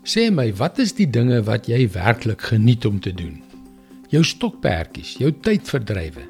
[0.00, 3.36] Sê my, wat is die dinge wat jy werklik geniet om te doen?
[4.08, 6.24] Jou stokperdjies, jou tydverdrywe.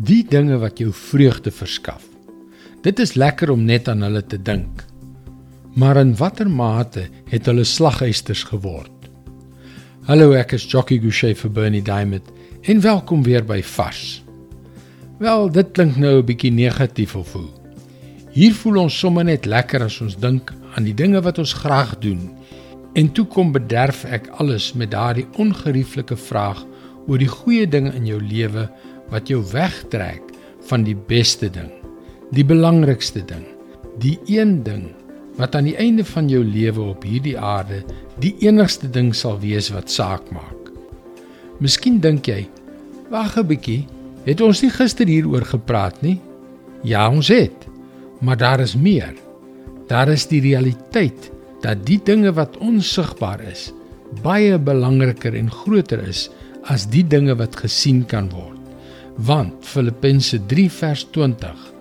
[0.00, 2.06] Die dinge wat jou vreugde verskaf.
[2.82, 4.86] Dit is lekker om net aan hulle te dink.
[5.76, 8.90] Maar in watter mate het hulle slaghuisters geword?
[10.08, 12.26] Hallo, ek is Jockey Gouchee vir Bernie Diamond
[12.64, 14.22] en welkom weer by Vars.
[15.20, 17.48] Wel, dit klink nou 'n bietjie negatief of hoe.
[18.32, 21.98] Hier voel ons sommer net lekker as ons dink aan die dinge wat ons graag
[21.98, 22.30] doen.
[22.94, 26.64] En toe kom bederf ek alles met daardie ongerieflike vraag
[27.06, 28.66] oor die goeie dinge in jou lewe
[29.12, 30.22] wat jou wegtrek
[30.68, 31.70] van die beste ding,
[32.30, 33.46] die belangrikste ding,
[33.98, 34.90] die een ding
[35.38, 37.80] wat aan die einde van jou lewe op hierdie aarde
[38.20, 40.70] die enigste ding sal wees wat saak maak.
[41.60, 42.46] Miskien dink jy,
[43.10, 43.86] wag 'n bietjie,
[44.22, 46.20] Het ons nie gister hieroor gepraat nie?
[46.86, 47.66] Ja, ons het.
[48.22, 49.14] Maar daar is meer.
[49.90, 51.30] Daar is die realiteit
[51.62, 53.70] dat die dinge wat onsigbaar is,
[54.22, 56.28] baie belangriker en groter is
[56.70, 58.58] as die dinge wat gesien kan word.
[59.16, 61.72] Want Filippense 3 vers 20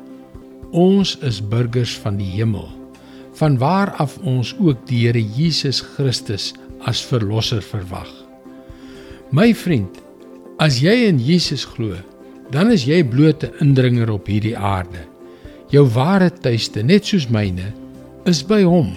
[0.72, 2.70] Ons is burgers van die hemel,
[3.36, 6.54] vanwaar af ons ook die Here Jesus Christus
[6.88, 8.08] as verlosser verwag.
[9.36, 10.00] My vriend,
[10.64, 11.98] as jy in Jesus glo,
[12.56, 15.04] dan is jy bloot 'n indringer op hierdie aarde.
[15.72, 17.74] Jou ware tuiste, net soos myne,
[18.26, 18.96] is by hom.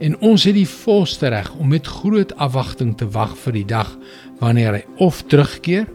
[0.00, 3.92] En ons het die volste reg om met groot afwagting te wag vir die dag
[4.40, 5.86] wanneer hy of terugkeer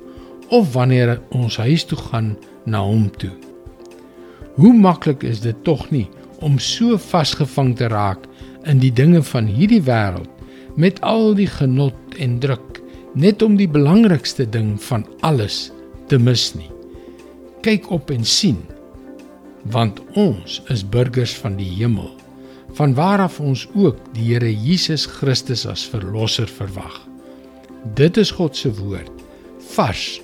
[0.50, 3.34] of wanneer ons huis toe gaan na hom toe.
[4.56, 6.08] Hoe maklik is dit tog nie
[6.40, 8.26] om so vasgevang te raak
[8.64, 10.30] in die dinge van hierdie wêreld
[10.80, 12.82] met al die genot en druk
[13.20, 15.70] net om die belangrikste ding van alles
[16.08, 16.70] te mis nie
[17.66, 18.60] kyk op en sien
[19.74, 22.12] want ons is burgers van die hemel
[22.78, 27.02] vanwaar af ons ook die Here Jesus Christus as verlosser verwag.
[27.96, 29.12] Dit is God se woord
[29.76, 30.20] vars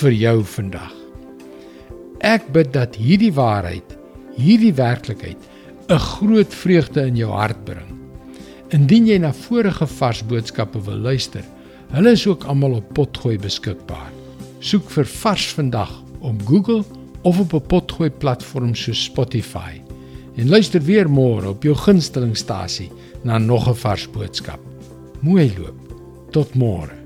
[0.00, 0.92] vir jou vandag.
[2.20, 3.96] Ek bid dat hierdie waarheid
[4.40, 5.38] hierdie werklikheid
[5.88, 7.98] 'n groot vreugde in jou hart bring.
[8.70, 11.44] Indien jy na vorige vars boodskappe wil luister
[11.90, 14.12] hulle is ook almal op potgooi beskikbaar.
[14.60, 15.90] Soek vir vars vandag
[16.20, 16.84] op Google
[17.22, 19.89] of op 'n potgooi platform soos Spotify.
[20.40, 22.88] En luister weer môre op jou gunstelingstasie
[23.28, 24.60] na nog 'n vars boodskap.
[25.20, 25.76] Mooi loop.
[26.30, 26.99] Tot môre.